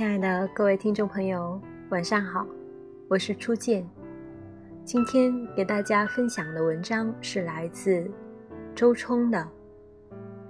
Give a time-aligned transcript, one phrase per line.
[0.00, 2.46] 亲爱的各位听众朋友，晚上好，
[3.06, 3.86] 我是初见。
[4.82, 8.10] 今天给大家分享的文章是来自
[8.74, 9.46] 周冲的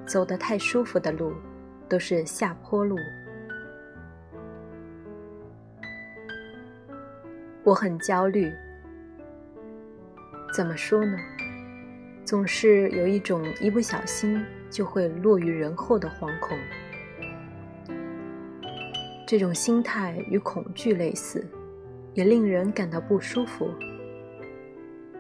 [0.07, 1.35] 《走得太舒服的路
[1.89, 2.95] 都是下坡路》。
[7.65, 8.53] 我很焦虑，
[10.55, 11.19] 怎么说呢？
[12.25, 16.57] 总是有一种一不小心就会落于人后的惶恐。
[19.31, 21.47] 这种心态与恐惧类似，
[22.15, 23.71] 也令人感到不舒服。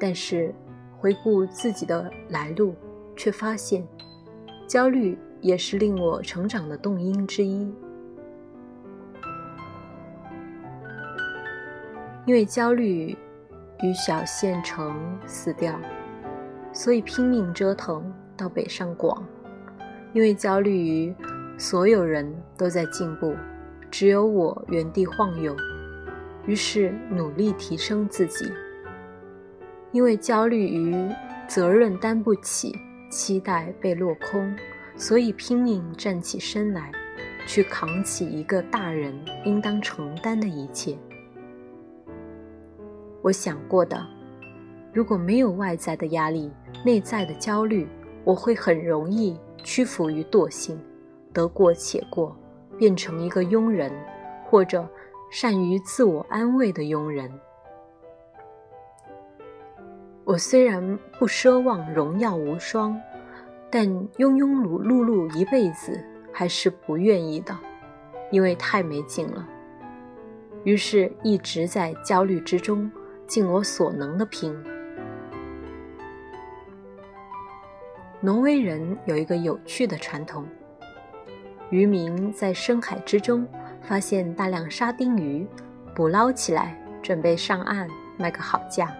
[0.01, 0.53] 但是
[0.99, 2.75] 回顾自己的来路，
[3.15, 3.87] 却发现，
[4.67, 7.73] 焦虑也是令我成长的动因之一。
[12.27, 13.17] 因为焦虑
[13.80, 15.79] 与小县城死掉，
[16.73, 19.24] 所以拼命折腾到北上广。
[20.13, 21.15] 因为焦虑于
[21.57, 23.37] 所有人都在进步。
[23.91, 25.55] 只有我原地晃悠，
[26.46, 28.51] 于是努力提升自己。
[29.93, 30.95] 因为焦虑于
[31.49, 32.73] 责任担不起，
[33.11, 34.57] 期待被落空，
[34.96, 36.93] 所以拼命站起身来，
[37.46, 39.13] 去扛起一个大人
[39.45, 40.96] 应当承担的一切。
[43.21, 44.07] 我想过的，
[44.95, 46.52] 如果没有外在的压力，
[46.85, 47.88] 内在的焦虑，
[48.23, 50.80] 我会很容易屈服于惰性，
[51.33, 52.37] 得过且过。
[52.81, 53.93] 变成一个庸人，
[54.43, 54.89] 或者
[55.31, 57.31] 善于自我安慰的庸人。
[60.25, 62.99] 我虽然不奢望荣耀无双，
[63.71, 66.03] 但庸庸碌碌碌一辈子
[66.33, 67.55] 还是不愿意的，
[68.31, 69.47] 因为太没劲了。
[70.65, 72.91] 于是，一直在焦虑之中，
[73.27, 74.56] 尽我所能的拼。
[78.23, 80.47] 挪威人有一个有趣的传统。
[81.71, 83.47] 渔民在深海之中
[83.81, 85.47] 发现大量沙丁鱼，
[85.95, 87.89] 捕捞起来，准备上岸
[88.19, 88.93] 卖个好价。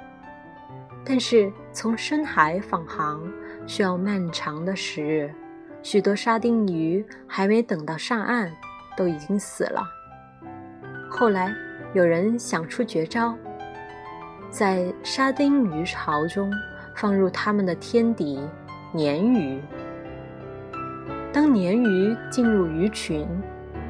[1.05, 3.21] 但是从深海返航
[3.67, 5.35] 需要漫长的时日，
[5.83, 8.53] 许多沙丁鱼还没等到上岸，
[8.97, 9.83] 都已经死了。
[11.11, 11.53] 后来
[11.93, 13.35] 有人想出绝招，
[14.49, 16.53] 在沙丁鱼巢中
[16.95, 18.39] 放入他们的天敌——
[18.95, 19.61] 鲶鱼。
[21.33, 23.25] 当鲶鱼进入鱼群，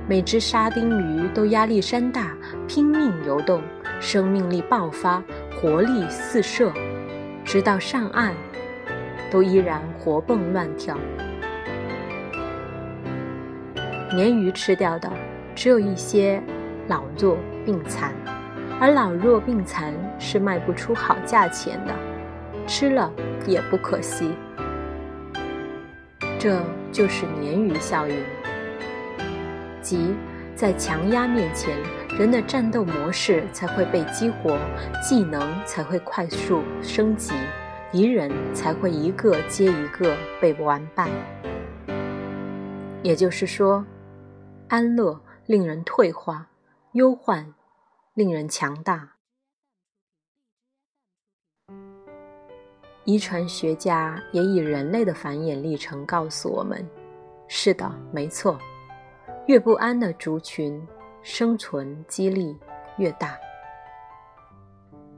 [0.06, 2.36] 每只沙丁鱼都压力山大，
[2.68, 3.62] 拼命游动，
[3.98, 5.22] 生命力爆发，
[5.56, 6.70] 活力四射，
[7.42, 8.34] 直到上岸，
[9.30, 10.98] 都依然活蹦乱跳。
[14.10, 15.10] 鲶鱼吃掉的
[15.54, 16.42] 只有一些
[16.88, 18.12] 老弱病残，
[18.78, 21.94] 而老弱病残是卖不出好价钱的，
[22.66, 23.10] 吃了
[23.46, 24.30] 也不可惜。
[26.38, 26.62] 这。
[26.92, 28.16] 就是鲶鱼效应，
[29.80, 30.14] 即
[30.56, 31.78] 在强压面前，
[32.18, 34.58] 人的战斗模式才会被激活，
[35.02, 37.32] 技能才会快速升级，
[37.92, 41.08] 敌人才会一个接一个被完败。
[43.02, 43.86] 也就是说，
[44.68, 46.48] 安乐令人退化，
[46.92, 47.54] 忧患
[48.14, 49.19] 令人强大。
[53.10, 56.88] 遗传学家也以人类的繁衍历程告诉我们：
[57.48, 58.56] 是的，没错，
[59.48, 60.80] 越不安的族群，
[61.20, 62.54] 生存几率
[62.98, 63.36] 越大。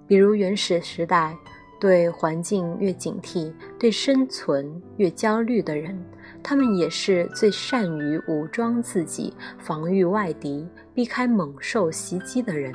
[0.06, 1.36] 比如原始时代，
[1.78, 6.02] 对环境越警惕、对生存越焦虑的人，
[6.42, 12.72] 他们也是最善于武装自己、防御外敌、避开猛兽袭击的人。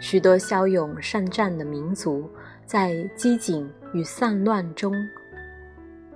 [0.00, 2.30] 许多骁勇善战的民族。
[2.64, 4.94] 在机警与散乱中，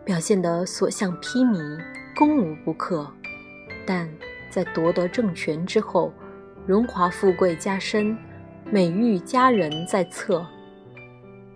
[0.05, 1.79] 表现得所向披靡、
[2.17, 3.07] 攻无不克；
[3.85, 4.09] 但
[4.49, 6.13] 在夺得政权之后，
[6.67, 8.17] 荣华富贵加身，
[8.71, 10.47] 美誉佳人在侧，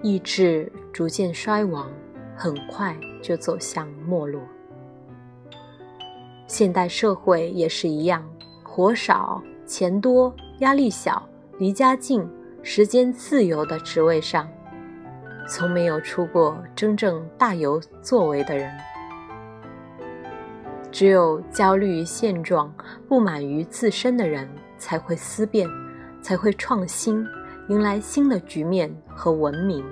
[0.03, 1.91] 意志逐渐衰亡，
[2.37, 4.43] 很快就走向没落。
[6.47, 8.29] 现代社会也是一样，
[8.63, 11.27] 活少、钱多、压力小、
[11.59, 12.29] 离家近、
[12.63, 14.47] 时间自由的职位上。
[15.51, 18.73] 从没有出过真正大有作为的人，
[20.93, 22.73] 只有焦虑于现状、
[23.09, 24.49] 不满于自身的人，
[24.79, 25.69] 才会思变，
[26.23, 27.27] 才会创新，
[27.67, 29.85] 迎来新的局面和文明。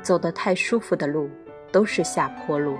[0.00, 1.28] 走得太舒服的路，
[1.70, 2.76] 都是下坡路；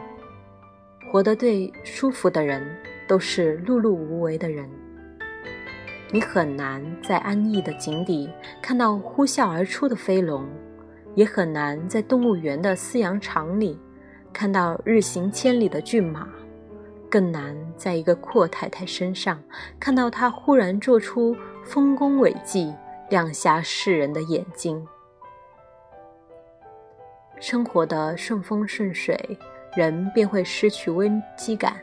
[1.12, 2.67] 活得最舒服的人，
[3.06, 4.67] 都是碌碌无为的人。
[6.12, 8.31] 你很难在安逸的井底
[8.62, 10.47] 看到呼啸而出的飞龙，
[11.14, 13.79] 也很难在动物园的饲养场里
[14.32, 16.29] 看到日行千里的骏马。
[17.08, 19.41] 更难在一个阔太太身上
[19.79, 22.75] 看到她忽然做出丰功伟绩，
[23.11, 24.87] 亮瞎世人的眼睛。
[27.38, 29.38] 生活的顺风顺水，
[29.76, 31.76] 人便会失去危机感，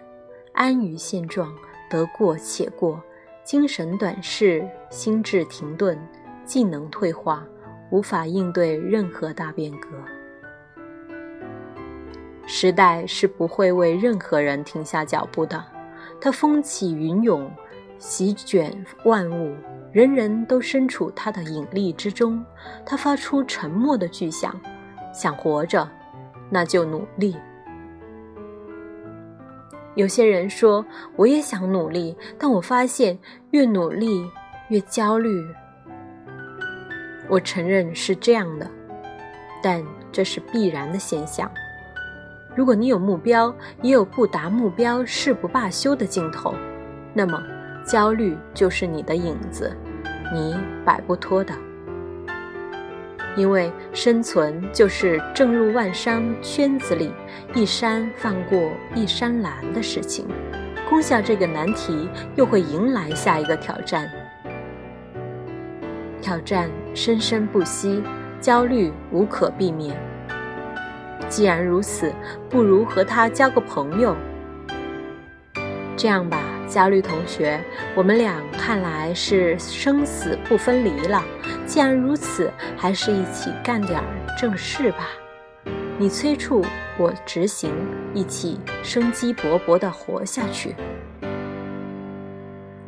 [0.53, 1.55] 安于现状，
[1.89, 3.01] 得过且过，
[3.43, 5.99] 精神短视，心智停顿，
[6.45, 7.45] 技能退化，
[7.91, 9.89] 无法应对任何大变革。
[12.45, 15.61] 时代是不会为任何人停下脚步的，
[16.21, 17.51] 它风起云涌，
[17.97, 19.53] 席卷万物，
[19.91, 22.43] 人人都身处它的引力之中。
[22.85, 24.57] 它发出沉默的巨响，
[25.13, 25.85] 想活着，
[26.49, 27.35] 那就努力。
[29.95, 30.85] 有些人说，
[31.15, 33.17] 我也想努力，但我发现
[33.51, 34.25] 越努力
[34.69, 35.29] 越焦虑。
[37.29, 38.69] 我承认是这样的，
[39.61, 41.49] 但这是必然的现象。
[42.55, 46.53] 如果你有目标，也有不达目标誓不罢休的劲头，
[47.13, 47.41] 那么
[47.85, 49.75] 焦虑就是你的影子，
[50.33, 50.55] 你
[50.85, 51.53] 摆不脱的。
[53.35, 57.11] 因为生存就是正入万山圈子里，
[57.53, 60.27] 一山放过一山拦的事情。
[60.89, 64.07] 攻下这个难题，又会迎来下一个挑战。
[66.21, 68.03] 挑战生生不息，
[68.39, 69.97] 焦虑无可避免。
[71.27, 72.13] 既然如此，
[72.49, 74.15] 不如和他交个朋友。
[75.97, 76.37] 这样吧，
[76.67, 77.63] 焦虑同学，
[77.95, 81.23] 我们俩看来是生死不分离了。
[81.65, 84.01] 既然如此，还是一起干点
[84.39, 85.09] 正事吧。
[85.99, 86.65] 你催促，
[86.97, 87.71] 我执行，
[88.13, 90.75] 一起生机勃勃地活下去。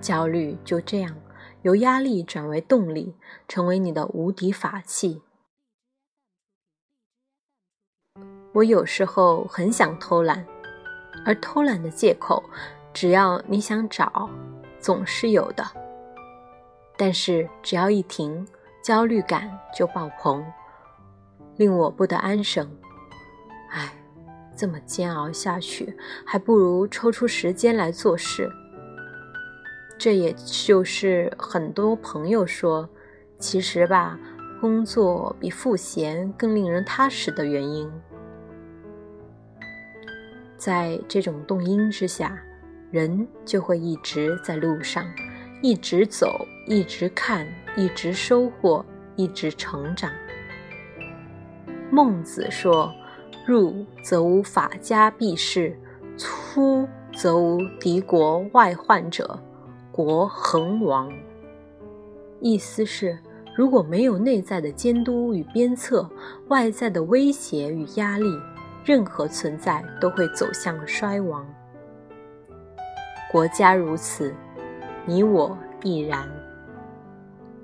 [0.02, 1.16] 焦虑就这样
[1.62, 3.16] 由压力转为动力，
[3.48, 5.22] 成为你的无敌法器。
[8.54, 10.46] 我有时候很想偷懒，
[11.26, 12.44] 而偷懒的借口，
[12.96, 14.30] 只要你想找，
[14.80, 15.66] 总是有的。
[16.98, 18.48] 但是只要一停，
[18.82, 20.42] 焦虑感就爆棚，
[21.58, 22.66] 令我不得安生。
[23.70, 23.94] 唉，
[24.56, 25.94] 这么煎熬下去，
[26.26, 28.50] 还不如抽出时间来做事。
[29.98, 32.88] 这也就是很多朋友说，
[33.38, 34.18] 其实吧，
[34.62, 37.92] 工作比赋闲更令人踏实的原因。
[40.56, 42.42] 在这种动因之下，
[42.96, 45.06] 人就会一直在路上，
[45.62, 47.46] 一直走，一直看，
[47.76, 48.86] 一直收获，
[49.18, 50.10] 一直成长。
[51.92, 52.90] 孟子说
[53.46, 55.78] ：“入则无法家避世，
[56.18, 59.38] 出则无敌国外患者，
[59.92, 61.12] 国恒亡。”
[62.40, 63.20] 意思是，
[63.58, 66.10] 如果没有内在的监督与鞭策，
[66.48, 68.40] 外在的威胁与压力。
[68.86, 71.46] 任何存在都会走向衰亡。
[73.36, 74.34] 国家如此，
[75.04, 76.26] 你我亦然。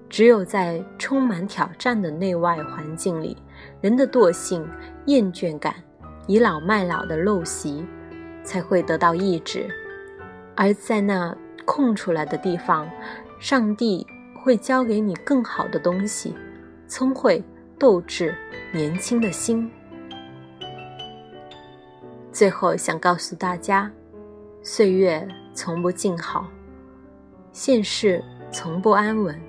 [0.09, 3.37] 只有在充满挑战的内外环境里，
[3.79, 4.67] 人的惰性、
[5.05, 5.73] 厌倦感、
[6.27, 7.85] 倚老卖老的陋习，
[8.43, 9.65] 才会得到抑制。
[10.57, 11.33] 而在那
[11.63, 12.85] 空出来的地方，
[13.39, 14.05] 上帝
[14.43, 16.35] 会教给你更好的东西：
[16.85, 17.41] 聪慧、
[17.79, 18.35] 斗志、
[18.73, 19.71] 年轻的心。
[22.29, 23.89] 最后想告诉大家，
[24.61, 26.47] 岁月从不静好，
[27.51, 29.39] 现世从不安稳。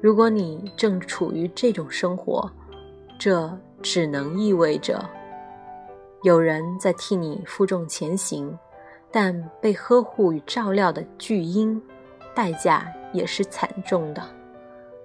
[0.00, 2.50] 如果你正处于这种生活，
[3.18, 3.50] 这
[3.80, 5.02] 只能意味着
[6.22, 8.56] 有人在替你负重前行，
[9.10, 11.80] 但被呵护与照料的巨婴，
[12.34, 14.22] 代价也是惨重的。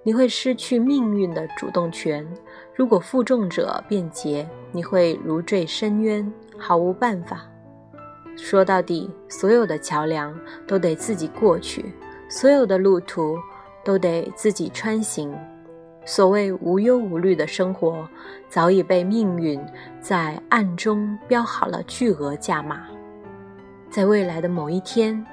[0.04, 2.26] 你会失去命运的主动权。
[2.74, 6.32] 如果负重者便捷，你会如坠深渊。
[6.58, 7.50] 毫无办法。
[8.42, 10.34] 说到底，所有的桥梁
[10.66, 11.94] 都得自己过去，
[12.30, 13.38] 所有的路途
[13.84, 15.32] 都得自己穿行。
[16.06, 18.08] 所谓无忧无虑的生活，
[18.48, 19.64] 早已被命运
[20.00, 22.88] 在暗中标好了巨额价码。
[23.92, 25.24] 在未来的某一天，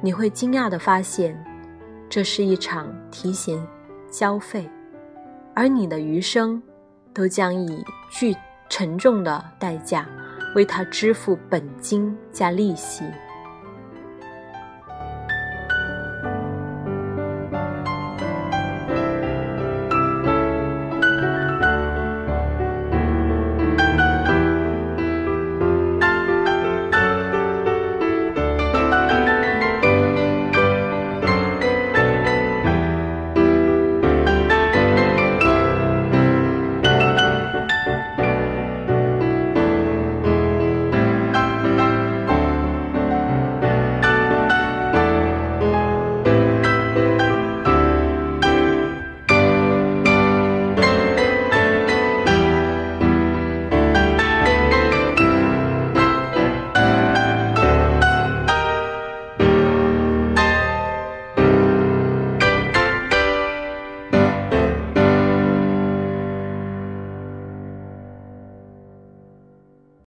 [0.00, 1.36] 你会惊讶地发现，
[2.08, 3.60] 这是一场提前
[4.10, 4.68] 消费，
[5.54, 6.62] 而你的余生
[7.12, 8.36] 都将以巨
[8.68, 10.06] 沉重的代价。
[10.54, 13.04] 为他支付本金加利息。